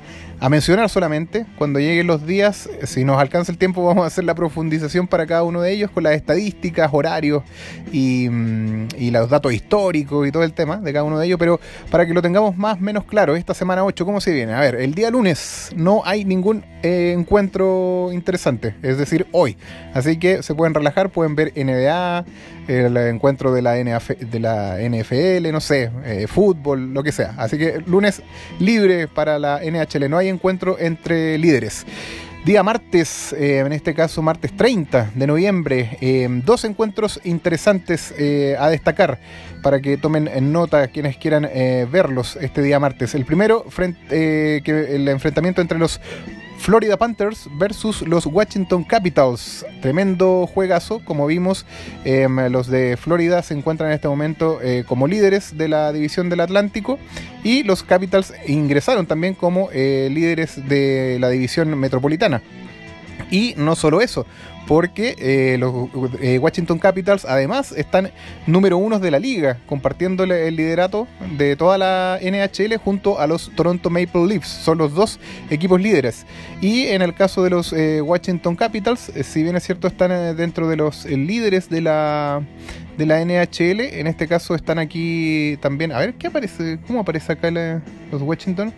a 0.45 0.51
mencionar 0.51 0.91
solamente. 0.91 1.47
Cuando 1.57 1.81
lleguen 1.81 2.07
los 2.07 2.27
días, 2.27 2.69
si 2.83 3.03
nos 3.03 3.19
alcanza 3.19 3.51
el 3.51 3.57
tiempo, 3.57 3.83
vamos 3.87 4.05
a 4.05 4.09
hacer 4.09 4.25
la 4.25 4.35
profundización 4.35 5.07
para 5.07 5.27
cada 5.27 5.43
uno 5.43 5.63
de 5.63 5.73
ellos 5.73 5.91
con 5.91 6.03
las 6.03 6.13
estadísticas, 6.13 6.91
horarios 6.93 7.43
y, 7.91 8.29
mm, 8.29 8.89
los 9.11 9.31
datos 9.31 9.55
históricos 9.55 10.29
y 10.29 10.33
todo 10.33 10.43
el 10.43 10.53
tema 10.53 10.77
de 10.77 10.93
cada 10.93 11.05
uno 11.05 11.19
de 11.19 11.25
ellos. 11.25 11.39
Pero 11.39 11.61
para 11.91 12.05
que 12.05 12.13
lo 12.13 12.21
tengamos 12.21 12.59
más 12.59 12.77
o 12.77 12.81
menos 12.81 13.05
claro, 13.05 13.37
esta 13.37 13.55
semana 13.55 13.85
8, 13.85 14.05
¿cómo 14.05 14.21
se 14.21 14.33
viene? 14.33 14.53
A 14.53 14.61
ver, 14.61 14.75
el 14.75 14.95
día 14.95 15.11
lunes 15.11 15.71
no 15.77 16.03
hay 16.05 16.27
ningún 16.27 16.63
eh, 16.83 17.15
encuentro 17.17 18.11
interesante, 18.13 18.75
es 18.83 18.99
decir, 18.99 19.27
hoy. 19.33 19.57
Así 19.95 20.19
que 20.19 20.43
se 20.43 20.55
pueden 20.55 20.75
relajar, 20.75 21.09
pueden 21.09 21.35
ver 21.37 21.55
NBA, 21.57 22.25
el 22.69 22.97
encuentro 22.97 23.53
de 23.53 23.63
la, 23.63 23.73
de 23.73 24.41
la 24.41 24.79
NFL, 24.79 25.51
no 25.53 25.61
sé, 25.61 25.91
eh, 26.05 26.27
fútbol, 26.27 26.93
lo 26.93 27.03
que 27.03 27.13
sea. 27.13 27.35
Así 27.39 27.57
que 27.57 27.83
lunes 27.87 28.23
libre 28.59 29.09
para 29.09 29.39
la 29.39 29.61
NHL, 29.61 30.11
no 30.11 30.19
hay 30.19 30.34
encuentro 30.35 30.77
entre 30.79 31.39
líderes. 31.39 31.87
Día 32.45 32.63
martes, 32.63 33.33
eh, 33.33 33.61
en 33.61 33.73
este 33.73 33.95
caso 33.95 34.21
martes 34.21 34.55
30 34.55 35.13
de 35.15 35.27
noviembre, 35.27 35.97
eh, 36.03 36.29
dos 36.45 36.65
encuentros 36.67 37.19
interesantes 37.25 38.13
a 38.59 38.69
destacar 38.69 39.19
para 39.63 39.81
que 39.81 39.97
tomen 39.97 40.29
en 40.29 40.53
nota 40.53 40.89
quienes 40.89 41.17
quieran 41.17 41.49
verlos 41.91 42.37
este 42.37 42.61
día 42.61 42.79
martes. 42.79 43.15
El 43.15 43.25
primero, 43.25 43.65
frente, 43.71 44.61
que 44.63 44.95
el 44.95 45.09
enfrentamiento 45.09 45.63
entre 45.63 45.79
los 45.79 46.01
Florida 46.65 46.97
Panthers 46.97 47.47
versus 47.59 48.01
los 48.09 48.25
Washington 48.25 48.85
Capitals. 48.85 49.67
Tremendo 49.83 50.47
juegazo, 50.47 51.05
como 51.05 51.27
vimos, 51.27 51.67
em, 52.07 52.39
los 52.51 52.69
de 52.69 52.97
Florida 52.97 53.43
se 53.43 53.53
encuentran 53.53 53.91
en 53.91 53.97
este 53.97 54.09
momento 54.09 54.61
eh, 54.63 54.83
como 54.89 55.07
líderes 55.07 55.59
de 55.59 55.69
la 55.69 55.93
división 55.93 56.31
del 56.31 56.41
Atlántico 56.41 56.99
y 57.43 57.65
los 57.65 57.83
Capitals 57.83 58.33
ingresaron 58.47 59.05
también 59.05 59.35
como 59.35 59.69
eh, 59.75 60.09
líderes 60.11 60.67
de 60.67 61.19
la 61.21 61.29
división 61.29 61.79
metropolitana. 61.79 62.41
Y 63.31 63.55
no 63.57 63.75
solo 63.77 64.01
eso, 64.01 64.27
porque 64.67 65.15
eh, 65.19 65.57
los 65.59 65.89
eh, 66.21 66.39
Washington 66.39 66.79
Capitals 66.79 67.25
además 67.25 67.73
están 67.73 68.11
número 68.47 68.79
uno 68.79 68.99
de 68.99 69.11
la 69.11 69.19
liga, 69.19 69.59
compartiendo 69.67 70.25
el 70.25 70.57
liderato 70.57 71.07
de 71.37 71.57
toda 71.57 71.79
la 71.79 72.19
NHL 72.23 72.77
junto 72.77 73.19
a 73.19 73.27
los 73.27 73.51
Toronto 73.55 73.91
Maple 73.91 74.27
Leafs. 74.27 74.49
Son 74.49 74.79
los 74.79 74.95
dos 74.95 75.19
equipos 75.51 75.81
líderes. 75.81 76.27
Y 76.61 76.87
en 76.87 77.03
el 77.03 77.15
caso 77.15 77.43
de 77.43 77.51
los 77.51 77.73
eh, 77.73 78.01
Washington 78.01 78.57
Capitals, 78.57 79.13
si 79.23 79.43
bien 79.43 79.57
es 79.57 79.65
cierto, 79.65 79.87
están 79.89 80.37
dentro 80.37 80.69
de 80.69 80.77
los 80.77 81.05
líderes 81.05 81.69
de 81.69 81.81
la 81.81 82.43
de 82.97 83.07
la 83.07 83.25
NHL. 83.25 83.81
En 83.81 84.07
este 84.07 84.29
caso 84.29 84.55
están 84.55 84.79
aquí 84.79 85.59
también. 85.61 85.93
A 85.93 85.99
ver, 85.99 86.15
¿qué 86.15 86.29
aparece? 86.29 86.79
¿Cómo 86.87 87.01
aparece 87.01 87.33
acá 87.33 87.51
los 87.51 88.23
Washington? 88.23 88.73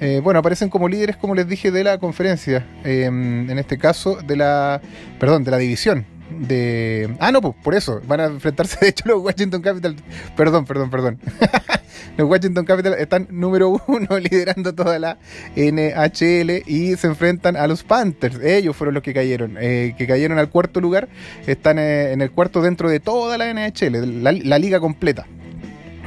Eh, 0.00 0.20
bueno, 0.22 0.40
aparecen 0.40 0.70
como 0.70 0.88
líderes, 0.88 1.16
como 1.16 1.34
les 1.34 1.46
dije, 1.46 1.70
de 1.70 1.84
la 1.84 1.98
conferencia. 1.98 2.66
Em, 2.84 3.48
en 3.50 3.58
este 3.58 3.78
caso, 3.78 4.16
de 4.16 4.36
la. 4.36 4.80
Perdón, 5.18 5.44
de 5.44 5.50
la 5.50 5.58
división. 5.58 6.06
De. 6.30 7.14
Ah, 7.20 7.30
no, 7.32 7.42
pues 7.42 7.54
por 7.62 7.74
eso. 7.74 8.00
Van 8.06 8.20
a 8.20 8.24
enfrentarse, 8.24 8.78
de 8.80 8.88
hecho, 8.88 9.04
los 9.06 9.22
Washington 9.22 9.60
Capitals. 9.60 10.02
Perdón, 10.36 10.64
perdón, 10.64 10.90
perdón. 10.90 11.18
los 12.16 12.28
Washington 12.30 12.64
Capitals 12.64 12.96
están 12.98 13.26
número 13.30 13.78
uno 13.88 14.18
liderando 14.30 14.74
toda 14.74 14.98
la 14.98 15.18
NHL 15.54 16.62
y 16.66 16.96
se 16.96 17.06
enfrentan 17.06 17.56
a 17.56 17.66
los 17.66 17.82
Panthers. 17.82 18.42
Ellos 18.42 18.74
fueron 18.74 18.94
los 18.94 19.02
que 19.02 19.12
cayeron. 19.12 19.58
Eh, 19.60 19.94
que 19.98 20.06
cayeron 20.06 20.38
al 20.38 20.48
cuarto 20.48 20.80
lugar. 20.80 21.08
Están 21.46 21.78
eh, 21.78 22.12
en 22.12 22.22
el 22.22 22.30
cuarto 22.30 22.62
dentro 22.62 22.88
de 22.88 23.00
toda 23.00 23.36
la 23.36 23.52
NHL, 23.52 24.22
la 24.22 24.58
liga 24.58 24.80
completa. 24.80 25.26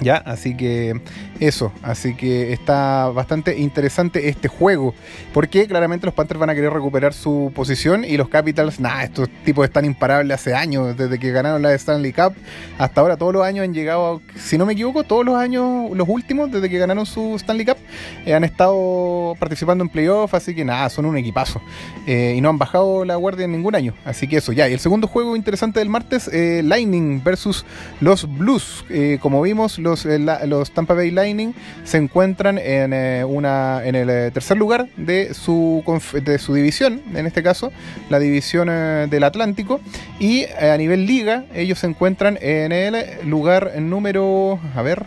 Ya, 0.04 0.18
así 0.18 0.56
que 0.58 1.00
eso, 1.40 1.72
así 1.82 2.14
que 2.16 2.52
está 2.52 3.08
bastante 3.10 3.58
interesante 3.58 4.28
este 4.28 4.48
juego, 4.50 4.94
porque 5.34 5.66
claramente 5.68 6.06
los 6.06 6.14
Panthers 6.14 6.40
van 6.40 6.50
a 6.50 6.56
querer 6.56 6.74
recuperar 6.74 7.14
su 7.14 7.52
posición 7.56 8.04
y 8.04 8.18
los 8.18 8.28
Capitals, 8.28 8.80
nada, 8.80 9.04
estos 9.04 9.30
tipos 9.46 9.66
están 9.66 9.86
imparables 9.86 10.36
hace 10.36 10.54
años, 10.54 10.96
desde 10.98 11.20
que 11.20 11.32
ganaron 11.32 11.62
la 11.62 11.74
Stanley 11.74 12.12
Cup 12.12 12.34
hasta 12.78 13.02
ahora, 13.02 13.18
todos 13.18 13.34
los 13.34 13.44
años 13.44 13.64
han 13.64 13.74
llegado, 13.74 14.22
si 14.36 14.58
no 14.58 14.66
me 14.66 14.74
equivoco, 14.74 15.04
todos 15.04 15.26
los 15.26 15.36
años, 15.36 15.92
los 15.96 16.08
últimos, 16.08 16.52
desde 16.52 16.70
que 16.70 16.78
ganaron 16.78 17.06
su 17.06 17.36
Stanley 17.36 17.66
Cup, 17.66 17.78
eh, 18.26 18.34
han 18.34 18.44
estado 18.44 19.36
participando 19.40 19.84
en 19.84 19.90
playoffs, 19.90 20.34
así 20.34 20.54
que 20.54 20.66
nada, 20.66 20.90
son 20.90 21.06
un 21.06 21.18
equipazo 21.18 21.62
eh, 22.08 22.36
y 22.38 22.42
no 22.42 22.50
han 22.50 22.58
bajado 22.58 23.06
la 23.06 23.16
guardia 23.16 23.46
en 23.46 23.54
ningún 23.54 23.76
año, 23.76 23.94
así 24.04 24.28
que 24.28 24.38
eso, 24.38 24.52
ya, 24.52 24.68
y 24.68 24.74
el 24.74 24.80
segundo 24.80 25.08
juego 25.08 25.36
interesante 25.36 25.80
del 25.80 25.90
martes, 25.90 26.30
eh, 26.32 26.62
Lightning 26.64 27.24
versus 27.24 27.66
los 28.02 28.28
Blues, 28.38 28.86
como 29.22 29.42
vimos, 29.42 29.80
los, 29.80 29.93
los 30.48 30.72
Tampa 30.72 30.94
Bay 30.94 31.12
Lightning 31.12 31.54
se 31.84 31.98
encuentran 31.98 32.58
en, 32.58 32.94
una, 33.26 33.82
en 33.86 33.96
el 33.96 34.32
tercer 34.32 34.58
lugar 34.58 34.88
de 34.98 35.34
su, 35.34 35.84
de 36.24 36.38
su 36.40 36.54
división, 36.54 37.02
en 37.14 37.26
este 37.26 37.44
caso, 37.44 37.72
la 38.10 38.20
división 38.20 38.68
del 38.68 39.24
Atlántico, 39.24 39.80
y 40.20 40.46
a 40.46 40.76
nivel 40.78 41.06
liga, 41.06 41.46
ellos 41.54 41.80
se 41.80 41.88
encuentran 41.88 42.38
en 42.42 42.72
el 42.72 43.28
lugar 43.28 43.80
número, 43.80 44.60
a 44.76 44.82
ver, 44.82 45.06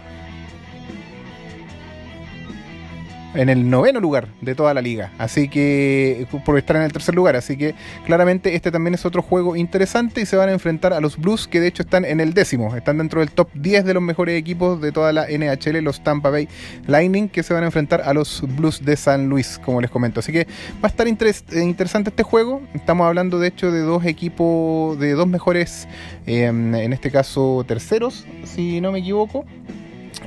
en 3.36 3.48
el 3.48 3.68
noveno 3.68 4.00
lugar 4.00 4.28
de 4.40 4.54
toda 4.54 4.74
la 4.74 4.82
liga. 4.82 5.12
Así 5.18 5.48
que, 5.48 6.26
por 6.44 6.58
estar 6.58 6.76
en 6.76 6.82
el 6.82 6.92
tercer 6.92 7.14
lugar. 7.14 7.36
Así 7.36 7.56
que, 7.56 7.74
claramente, 8.04 8.54
este 8.54 8.70
también 8.70 8.94
es 8.94 9.04
otro 9.04 9.22
juego 9.22 9.56
interesante 9.56 10.20
y 10.20 10.26
se 10.26 10.36
van 10.36 10.48
a 10.48 10.52
enfrentar 10.52 10.92
a 10.92 11.00
los 11.00 11.16
Blues, 11.16 11.46
que 11.46 11.60
de 11.60 11.68
hecho 11.68 11.82
están 11.82 12.04
en 12.04 12.20
el 12.20 12.34
décimo. 12.34 12.74
Están 12.76 12.98
dentro 12.98 13.20
del 13.20 13.30
top 13.30 13.48
10 13.54 13.84
de 13.84 13.94
los 13.94 14.02
mejores 14.02 14.38
equipos 14.38 14.80
de 14.80 14.92
toda 14.92 15.12
la 15.12 15.26
NHL, 15.26 15.82
los 15.82 16.02
Tampa 16.02 16.30
Bay 16.30 16.48
Lightning, 16.86 17.28
que 17.28 17.42
se 17.42 17.54
van 17.54 17.62
a 17.62 17.66
enfrentar 17.66 18.02
a 18.02 18.12
los 18.12 18.42
Blues 18.56 18.84
de 18.84 18.96
San 18.96 19.28
Luis, 19.28 19.60
como 19.64 19.80
les 19.80 19.90
comento. 19.90 20.20
Así 20.20 20.32
que 20.32 20.46
va 20.82 20.84
a 20.84 20.88
estar 20.88 21.06
interesante 21.06 22.10
este 22.10 22.22
juego. 22.22 22.62
Estamos 22.74 23.06
hablando, 23.06 23.38
de 23.38 23.48
hecho, 23.48 23.70
de 23.70 23.80
dos 23.80 24.04
equipos, 24.04 24.98
de 24.98 25.12
dos 25.12 25.26
mejores, 25.26 25.88
em, 26.26 26.74
en 26.74 26.92
este 26.92 27.10
caso, 27.10 27.64
terceros, 27.66 28.26
si 28.44 28.80
no 28.80 28.92
me 28.92 29.00
equivoco. 29.00 29.44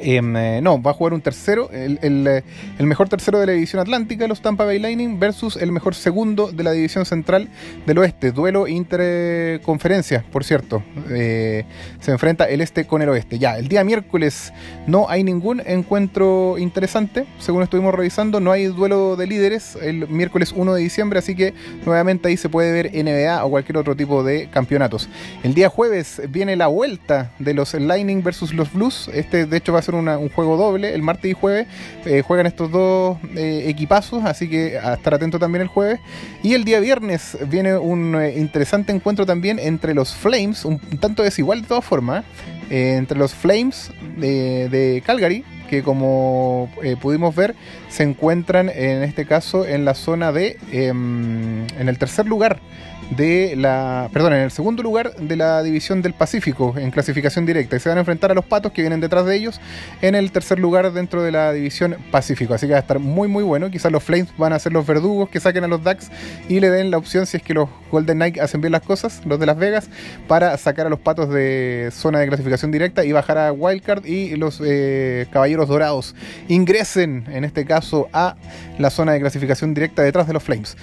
Em, 0.01 0.35
eh, 0.35 0.61
no, 0.61 0.81
va 0.81 0.91
a 0.91 0.93
jugar 0.93 1.13
un 1.13 1.21
tercero, 1.21 1.69
el, 1.71 1.99
eh, 2.01 2.43
el, 2.77 2.85
mejor 2.85 3.09
tercero 3.09 3.39
de 3.39 3.45
la 3.45 3.51
división 3.53 3.81
atlántica, 3.81 4.27
los 4.27 4.41
Tampa 4.41 4.65
Bay 4.65 4.79
Lightning, 4.79 5.19
versus 5.19 5.57
el 5.57 5.71
mejor 5.71 5.95
segundo 5.95 6.51
de 6.51 6.63
la 6.63 6.71
división 6.71 7.05
central 7.05 7.49
del 7.85 7.97
oeste. 7.97 8.31
Duelo 8.31 8.67
interconferencia, 8.67 10.23
por 10.31 10.43
cierto. 10.43 10.83
Eh, 11.09 11.65
se 11.99 12.11
enfrenta 12.11 12.45
el 12.45 12.61
este 12.61 12.85
con 12.85 13.01
el 13.01 13.09
oeste. 13.09 13.39
Ya, 13.39 13.57
el 13.57 13.67
día 13.67 13.83
miércoles 13.83 14.53
no 14.87 15.09
hay 15.09 15.23
ningún 15.23 15.61
encuentro 15.65 16.57
interesante, 16.57 17.25
según 17.39 17.63
estuvimos 17.63 17.93
revisando. 17.93 18.39
No 18.39 18.51
hay 18.51 18.65
duelo 18.65 19.15
de 19.15 19.27
líderes 19.27 19.77
el 19.81 20.07
miércoles 20.07 20.53
1 20.55 20.73
de 20.73 20.81
diciembre, 20.81 21.19
así 21.19 21.35
que 21.35 21.53
nuevamente 21.85 22.27
ahí 22.27 22.37
se 22.37 22.49
puede 22.49 22.71
ver 22.71 22.91
NBA 22.93 23.43
o 23.43 23.49
cualquier 23.49 23.77
otro 23.77 23.95
tipo 23.95 24.23
de 24.23 24.49
campeonatos. 24.49 25.09
El 25.43 25.53
día 25.53 25.69
jueves 25.69 26.21
viene 26.29 26.55
la 26.55 26.67
vuelta 26.67 27.31
de 27.39 27.53
los 27.53 27.73
Lightning 27.73 28.23
versus 28.23 28.53
los 28.53 28.71
Blues. 28.73 29.09
Este, 29.13 29.45
de 29.45 29.57
hecho, 29.57 29.73
va 29.73 29.79
a 29.79 29.81
ser 29.81 29.88
un 29.95 30.29
juego 30.29 30.57
doble. 30.57 30.93
El 30.93 31.01
martes 31.01 31.31
y 31.31 31.33
jueves 31.33 31.67
eh, 32.05 32.21
juegan 32.21 32.45
estos 32.45 32.71
dos 32.71 33.17
eh, 33.35 33.65
equipazos, 33.67 34.23
así 34.25 34.49
que 34.49 34.77
a 34.77 34.93
estar 34.93 35.13
atento 35.13 35.39
también 35.39 35.61
el 35.61 35.67
jueves. 35.67 35.99
Y 36.43 36.53
el 36.53 36.63
día 36.63 36.79
viernes 36.79 37.37
viene 37.47 37.77
un 37.77 38.15
eh, 38.15 38.37
interesante 38.37 38.91
encuentro 38.91 39.25
también 39.25 39.59
entre 39.59 39.93
los 39.93 40.15
Flames, 40.15 40.65
un 40.65 40.79
tanto 40.99 41.23
desigual 41.23 41.61
de 41.61 41.67
todas 41.67 41.85
formas, 41.85 42.25
entre 42.69 43.17
los 43.17 43.33
Flames 43.33 43.91
de, 44.17 45.01
Calgary, 45.05 45.43
que 45.69 45.81
como 45.81 46.69
pudimos 47.01 47.35
ver 47.35 47.55
se 47.89 48.03
encuentran 48.03 48.69
en 48.69 49.01
este 49.03 49.25
caso 49.25 49.65
en 49.65 49.85
la 49.85 49.95
zona 49.95 50.31
de 50.31 50.57
em, 50.71 51.65
en 51.79 51.89
el 51.89 51.97
tercer 51.97 52.27
lugar 52.27 52.59
de 53.09 53.55
la, 53.55 54.09
perdón, 54.13 54.33
en 54.33 54.41
el 54.41 54.51
segundo 54.51 54.83
lugar 54.83 55.15
de 55.15 55.35
la 55.35 55.63
división 55.63 56.01
del 56.01 56.13
Pacífico 56.13 56.75
en 56.77 56.91
clasificación 56.91 57.45
directa 57.45 57.75
y 57.75 57.79
se 57.79 57.89
van 57.89 57.97
a 57.97 58.01
enfrentar 58.01 58.31
a 58.31 58.33
los 58.33 58.45
Patos 58.45 58.71
que 58.71 58.81
vienen 58.81 58.99
detrás 58.99 59.25
de 59.25 59.35
ellos 59.35 59.59
en 60.01 60.15
el 60.15 60.31
tercer 60.31 60.59
lugar 60.59 60.91
dentro 60.93 61.23
de 61.23 61.31
la 61.31 61.51
división 61.51 61.97
Pacífico. 62.11 62.53
Así 62.53 62.67
que 62.67 62.73
va 62.73 62.77
a 62.77 62.81
estar 62.81 62.99
muy 62.99 63.27
muy 63.27 63.43
bueno. 63.43 63.71
Quizás 63.71 63.91
los 63.91 64.03
Flames 64.03 64.29
van 64.37 64.53
a 64.53 64.59
ser 64.59 64.73
los 64.73 64.85
verdugos 64.85 65.29
que 65.29 65.39
saquen 65.39 65.63
a 65.63 65.67
los 65.67 65.83
Ducks 65.83 66.11
y 66.47 66.59
le 66.59 66.69
den 66.69 66.91
la 66.91 66.97
opción 66.97 67.25
si 67.25 67.37
es 67.37 67.43
que 67.43 67.53
los 67.53 67.69
Golden 67.91 68.17
Knight 68.17 68.39
hacen 68.39 68.61
bien 68.61 68.71
las 68.71 68.83
cosas, 68.83 69.21
los 69.25 69.39
de 69.39 69.45
Las 69.47 69.57
Vegas, 69.57 69.89
para 70.27 70.55
sacar 70.57 70.85
a 70.85 70.89
los 70.89 70.99
Patos 70.99 71.29
de 71.29 71.89
zona 71.91 72.19
de 72.19 72.27
clasificación 72.27 72.71
directa 72.71 73.03
y 73.05 73.11
bajar 73.11 73.37
a 73.37 73.51
Wildcard 73.51 74.05
y 74.05 74.35
los 74.35 74.61
eh, 74.63 75.25
Caballeros 75.31 75.67
Dorados 75.67 76.15
ingresen 76.47 77.25
en 77.31 77.43
este 77.43 77.65
caso 77.65 78.07
a 78.13 78.35
la 78.77 78.89
zona 78.91 79.13
de 79.13 79.19
clasificación 79.19 79.73
directa 79.73 80.03
detrás 80.03 80.27
de 80.27 80.33
los 80.33 80.43
Flames. 80.43 80.77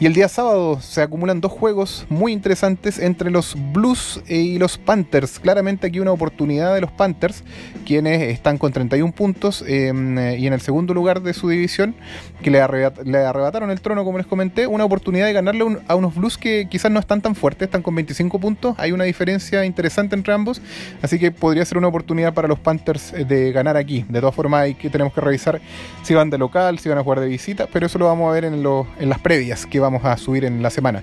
Y 0.00 0.06
el 0.06 0.14
día 0.14 0.28
sábado 0.28 0.80
se 0.80 1.02
acumulan 1.02 1.40
dos 1.40 1.52
juegos 1.52 1.71
muy 2.08 2.32
interesantes 2.32 2.98
entre 2.98 3.30
los 3.30 3.56
Blues 3.72 4.20
y 4.28 4.58
los 4.58 4.76
Panthers. 4.78 5.38
Claramente 5.38 5.86
aquí 5.86 6.00
una 6.00 6.12
oportunidad 6.12 6.74
de 6.74 6.82
los 6.82 6.90
Panthers, 6.90 7.44
quienes 7.86 8.22
están 8.22 8.58
con 8.58 8.72
31 8.72 9.12
puntos 9.12 9.64
em, 9.66 10.18
y 10.18 10.46
en 10.46 10.52
el 10.52 10.60
segundo 10.60 10.92
lugar 10.92 11.22
de 11.22 11.32
su 11.32 11.48
división, 11.48 11.94
que 12.42 12.50
le, 12.50 12.60
arrebataron 12.60 13.70
el 13.70 13.80
trono, 13.80 14.04
como 14.04 14.18
les 14.18 14.26
comenté, 14.26 14.66
una 14.66 14.84
oportunidad 14.84 15.26
de 15.26 15.32
ganarle 15.32 15.78
a 15.88 15.94
unos 15.94 16.14
Blues 16.14 16.36
que 16.36 16.68
quizás 16.68 16.90
no 16.90 17.00
están 17.00 17.22
tan 17.22 17.34
fuertes, 17.34 17.66
están 17.66 17.82
con 17.82 17.94
25 17.94 18.38
puntos. 18.38 18.74
Hay 18.78 18.92
una 18.92 19.04
diferencia 19.04 19.64
interesante 19.64 20.14
entre 20.14 20.34
ambos, 20.34 20.60
así 21.00 21.18
que 21.18 21.30
podría 21.30 21.64
ser 21.64 21.78
una 21.78 21.88
oportunidad 21.88 22.34
para 22.34 22.48
los 22.48 22.58
Panthers 22.58 23.12
eh, 23.14 23.24
de 23.24 23.52
ganar 23.52 23.76
aquí. 23.76 24.04
De 24.08 24.20
todas 24.20 24.34
formas, 24.34 24.62
hay 24.62 24.74
que, 24.74 24.90
tenemos 24.90 25.14
que 25.14 25.20
revisar 25.20 25.60
si 26.02 26.14
van 26.14 26.28
de 26.28 26.38
local, 26.38 26.78
si 26.78 26.88
van 26.88 26.98
a 26.98 27.02
jugar 27.02 27.20
de 27.20 27.28
visita, 27.28 27.66
pero 27.72 27.86
eso 27.86 27.98
lo 27.98 28.06
vamos 28.06 28.28
a 28.30 28.32
ver 28.32 28.44
en, 28.44 28.54
en 28.54 29.08
las 29.08 29.18
previas 29.20 29.64
que 29.64 29.80
vamos 29.80 30.04
a 30.04 30.16
subir 30.18 30.44
en 30.44 30.62
la 30.62 30.70
semana. 30.70 31.02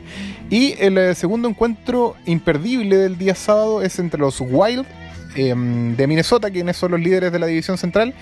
Y 0.50 0.59
el 0.80 0.98
eh, 0.98 1.16
segundo 1.16 1.48
encuentro 1.48 2.16
imperdible 2.26 2.98
del 2.98 3.18
día 3.18 3.36
sábado 3.36 3.82
es 3.82 3.98
entre 4.00 4.20
los 4.20 4.42
Wild 4.42 4.86
em, 5.36 5.96
de 5.96 6.08
Minnesota, 6.08 6.50
quienes 6.50 6.78
son 6.78 6.92
los 6.92 7.00
líderes 7.00 7.32
de 7.32 7.40
la 7.40 7.48
división 7.48 7.78
central, 7.78 8.14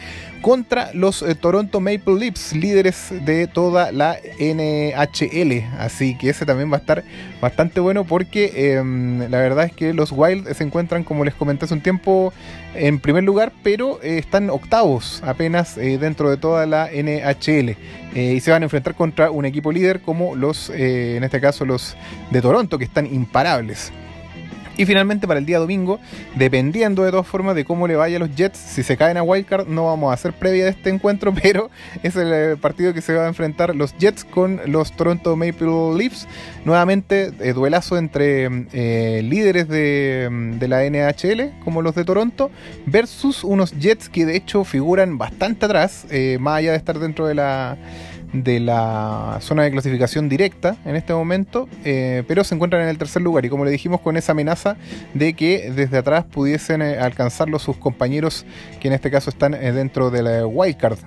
contra 0.42 0.92
los 0.94 1.22
eh, 1.22 1.36
Toronto 1.36 1.80
Maple 1.80 2.16
Leafs, 2.20 2.54
líderes 2.54 3.14
de 3.26 3.48
toda 3.48 3.92
la 3.92 4.18
NHL. 4.40 5.64
Así 5.80 6.18
que 6.18 6.30
ese 6.30 6.46
también 6.46 6.72
va 6.72 6.78
a 6.78 6.80
estar 6.80 7.04
bastante 7.42 7.80
bueno 7.80 8.04
porque 8.06 8.76
em, 8.78 9.20
la 9.30 9.40
verdad 9.40 9.66
es 9.66 9.74
que 9.74 9.94
los 9.94 10.12
Wild 10.12 10.54
se 10.54 10.64
encuentran, 10.64 11.04
como 11.04 11.26
les 11.26 11.34
comenté 11.34 11.66
hace 11.66 11.74
un 11.74 11.82
tiempo, 11.82 12.34
en 12.76 13.00
primer 13.00 13.24
lugar, 13.24 13.52
pero 13.64 14.00
eh, 14.04 14.18
están 14.18 14.50
octavos 14.50 15.22
apenas 15.24 15.76
dentro 15.76 16.30
de 16.30 16.38
toda 16.38 16.66
la 16.66 16.90
NHL. 16.92 17.76
Eh, 18.18 18.34
y 18.36 18.40
se 18.40 18.50
van 18.50 18.64
a 18.64 18.66
enfrentar 18.66 18.96
contra 18.96 19.30
un 19.30 19.46
equipo 19.46 19.72
líder 19.72 20.02
como 20.02 20.36
los, 20.36 20.72
eh, 20.72 21.18
en 21.18 21.24
este 21.24 21.40
caso, 21.40 21.66
los 21.66 21.96
de 22.32 22.42
Toronto, 22.42 22.80
que 22.80 22.86
están 22.86 23.06
imparables. 23.06 23.92
Y 24.78 24.86
finalmente 24.86 25.28
para 25.28 25.40
el 25.40 25.46
día 25.46 25.58
domingo, 25.58 26.00
dependiendo 26.36 27.04
de 27.04 27.10
todas 27.10 27.26
formas 27.26 27.56
de 27.56 27.66
cómo 27.66 27.88
le 27.88 27.96
vaya 27.96 28.18
a 28.18 28.20
los 28.20 28.36
Jets, 28.36 28.60
si 28.60 28.84
se 28.84 28.96
caen 28.96 29.18
a 29.18 29.24
Wildcard, 29.24 29.68
no 29.68 29.86
vamos 29.86 30.12
a 30.12 30.14
hacer 30.14 30.34
previa 30.34 30.66
de 30.66 30.70
este 30.70 30.92
encuentro, 30.92 31.34
pero 31.42 31.72
es 32.04 32.16
el 32.16 32.32
eh, 32.32 32.58
partido 32.58 32.94
que 32.94 33.02
se 33.02 33.16
va 33.16 33.26
a 33.26 33.28
enfrentar 33.28 33.76
los 33.76 33.98
Jets 33.98 34.24
con 34.24 34.62
los 34.68 34.92
Toronto 34.96 35.36
Maple 35.36 35.96
Leafs. 35.98 36.28
Nuevamente, 36.64 37.32
duelazo 37.54 37.98
entre 37.98 38.50
líderes 39.24 39.68
de, 39.68 40.30
de, 40.60 40.68
la 40.68 40.84
NHL, 40.84 41.60
como 41.64 41.82
los 41.82 41.96
de 41.96 42.06
Toronto, 42.06 42.52
versus 42.86 43.44
unos 43.44 43.72
Jets 43.80 44.10
que 44.10 44.26
de 44.26 44.36
hecho 44.36 44.64
figuran 44.64 45.18
bastante 45.18 45.66
atrás, 45.66 46.06
más 46.40 46.58
allá 46.58 46.72
de 46.72 46.78
estar 46.78 47.00
dentro 47.00 47.26
de 47.26 47.36
la 47.36 47.78
de 48.34 48.60
la 48.60 49.38
zona 49.42 49.64
de 49.64 49.72
clasificación 49.72 50.30
directa 50.30 50.78
en 50.86 50.96
este 50.96 51.14
momento, 51.14 51.68
eh, 51.86 52.24
pero 52.28 52.44
se 52.44 52.56
encuentran 52.56 52.82
en 52.84 52.90
el 52.90 52.98
tercer 52.98 53.22
lugar 53.22 53.46
y 53.46 53.50
como 53.50 53.66
le 53.66 53.72
dijimos 53.72 54.02
con 54.02 54.18
esa 54.18 54.34
amenaza 54.34 54.78
de 55.14 55.34
que 55.34 55.72
desde 55.72 55.98
atrás 55.98 56.26
pudiesen 56.26 56.82
eh, 56.82 56.98
alcanzarlos 56.98 57.62
sus 57.62 57.78
compañeros 57.78 58.46
que 58.80 58.90
en 58.90 58.94
este 58.94 59.12
caso 59.12 59.30
están 59.30 59.54
eh, 59.54 59.72
dentro 59.72 60.12
de 60.12 60.24
la 60.24 60.46
wildcard, 60.46 60.98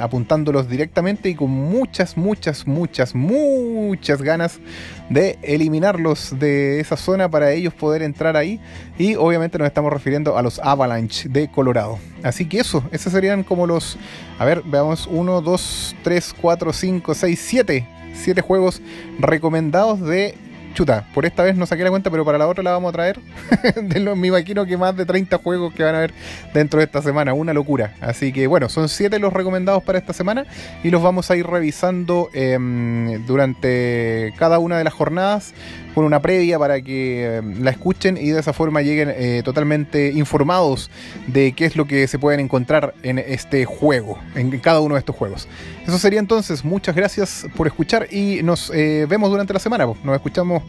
apuntándolos 0.00 0.68
directamente 0.68 1.28
y 1.28 1.34
con 1.34 1.50
muchas, 1.50 2.16
muchas, 2.16 2.66
muchas, 2.66 3.14
muchas 3.14 4.22
ganas 4.22 4.60
de 5.08 5.38
eliminarlos 5.42 6.38
de 6.38 6.80
esa 6.80 6.96
zona 6.96 7.28
para 7.30 7.52
ellos 7.52 7.74
poder 7.74 8.02
entrar 8.02 8.36
ahí 8.36 8.60
y 8.98 9.14
obviamente 9.14 9.58
nos 9.58 9.66
estamos 9.66 9.92
refiriendo 9.92 10.36
a 10.36 10.42
los 10.42 10.58
Avalanche 10.58 11.28
de 11.28 11.50
Colorado. 11.50 11.98
Así 12.22 12.46
que 12.46 12.60
eso, 12.60 12.84
esos 12.92 13.12
serían 13.12 13.42
como 13.42 13.66
los, 13.66 13.96
a 14.38 14.44
ver, 14.44 14.62
veamos, 14.64 15.06
1, 15.10 15.40
2, 15.40 15.96
3, 16.02 16.34
4, 16.40 16.72
5, 16.72 17.14
6, 17.14 17.40
7. 17.42 17.88
7 18.14 18.40
juegos 18.42 18.82
recomendados 19.18 20.00
de 20.00 20.34
chuta, 20.74 21.06
por 21.14 21.26
esta 21.26 21.42
vez 21.42 21.56
no 21.56 21.66
saqué 21.66 21.82
la 21.82 21.90
cuenta, 21.90 22.10
pero 22.10 22.24
para 22.24 22.38
la 22.38 22.46
otra 22.46 22.62
la 22.62 22.72
vamos 22.72 22.90
a 22.90 22.92
traer. 22.92 23.20
de 23.82 24.00
lo, 24.00 24.16
me 24.16 24.28
imagino 24.28 24.64
que 24.66 24.76
más 24.76 24.96
de 24.96 25.04
30 25.04 25.38
juegos 25.38 25.74
que 25.74 25.82
van 25.82 25.94
a 25.94 25.98
haber 25.98 26.12
dentro 26.54 26.78
de 26.78 26.84
esta 26.84 27.02
semana, 27.02 27.34
una 27.34 27.52
locura. 27.52 27.94
Así 28.00 28.32
que 28.32 28.46
bueno, 28.46 28.68
son 28.68 28.88
7 28.88 29.18
los 29.18 29.32
recomendados 29.32 29.82
para 29.82 29.98
esta 29.98 30.12
semana 30.12 30.46
y 30.82 30.90
los 30.90 31.02
vamos 31.02 31.30
a 31.30 31.36
ir 31.36 31.46
revisando 31.46 32.30
em, 32.32 33.24
durante 33.26 34.32
cada 34.38 34.58
una 34.58 34.78
de 34.78 34.84
las 34.84 34.94
jornadas 34.94 35.54
con 35.94 36.04
una 36.04 36.20
previa 36.20 36.58
para 36.58 36.80
que 36.80 37.38
eh, 37.38 37.42
la 37.60 37.70
escuchen 37.70 38.16
y 38.16 38.30
de 38.30 38.40
esa 38.40 38.52
forma 38.52 38.82
lleguen 38.82 39.12
eh, 39.14 39.42
totalmente 39.44 40.10
informados 40.12 40.90
de 41.26 41.52
qué 41.52 41.64
es 41.66 41.76
lo 41.76 41.86
que 41.86 42.06
se 42.06 42.18
pueden 42.18 42.40
encontrar 42.40 42.94
en 43.02 43.18
este 43.18 43.64
juego, 43.64 44.18
en 44.34 44.58
cada 44.60 44.80
uno 44.80 44.94
de 44.94 45.00
estos 45.00 45.16
juegos. 45.16 45.48
Eso 45.86 45.98
sería 45.98 46.20
entonces, 46.20 46.64
muchas 46.64 46.94
gracias 46.94 47.46
por 47.56 47.66
escuchar 47.66 48.06
y 48.12 48.42
nos 48.42 48.70
eh, 48.74 49.06
vemos 49.08 49.30
durante 49.30 49.52
la 49.52 49.60
semana, 49.60 49.86
nos 49.86 50.14
escuchamos 50.14 50.62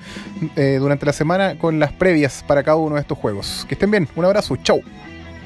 durante 0.55 1.05
la 1.05 1.13
semana 1.13 1.57
con 1.57 1.79
las 1.79 1.91
previas 1.91 2.43
para 2.47 2.63
cada 2.63 2.77
uno 2.77 2.95
de 2.95 3.01
estos 3.01 3.17
juegos. 3.17 3.65
Que 3.67 3.75
estén 3.75 3.91
bien, 3.91 4.07
un 4.15 4.25
abrazo, 4.25 4.55
chau. 4.57 4.81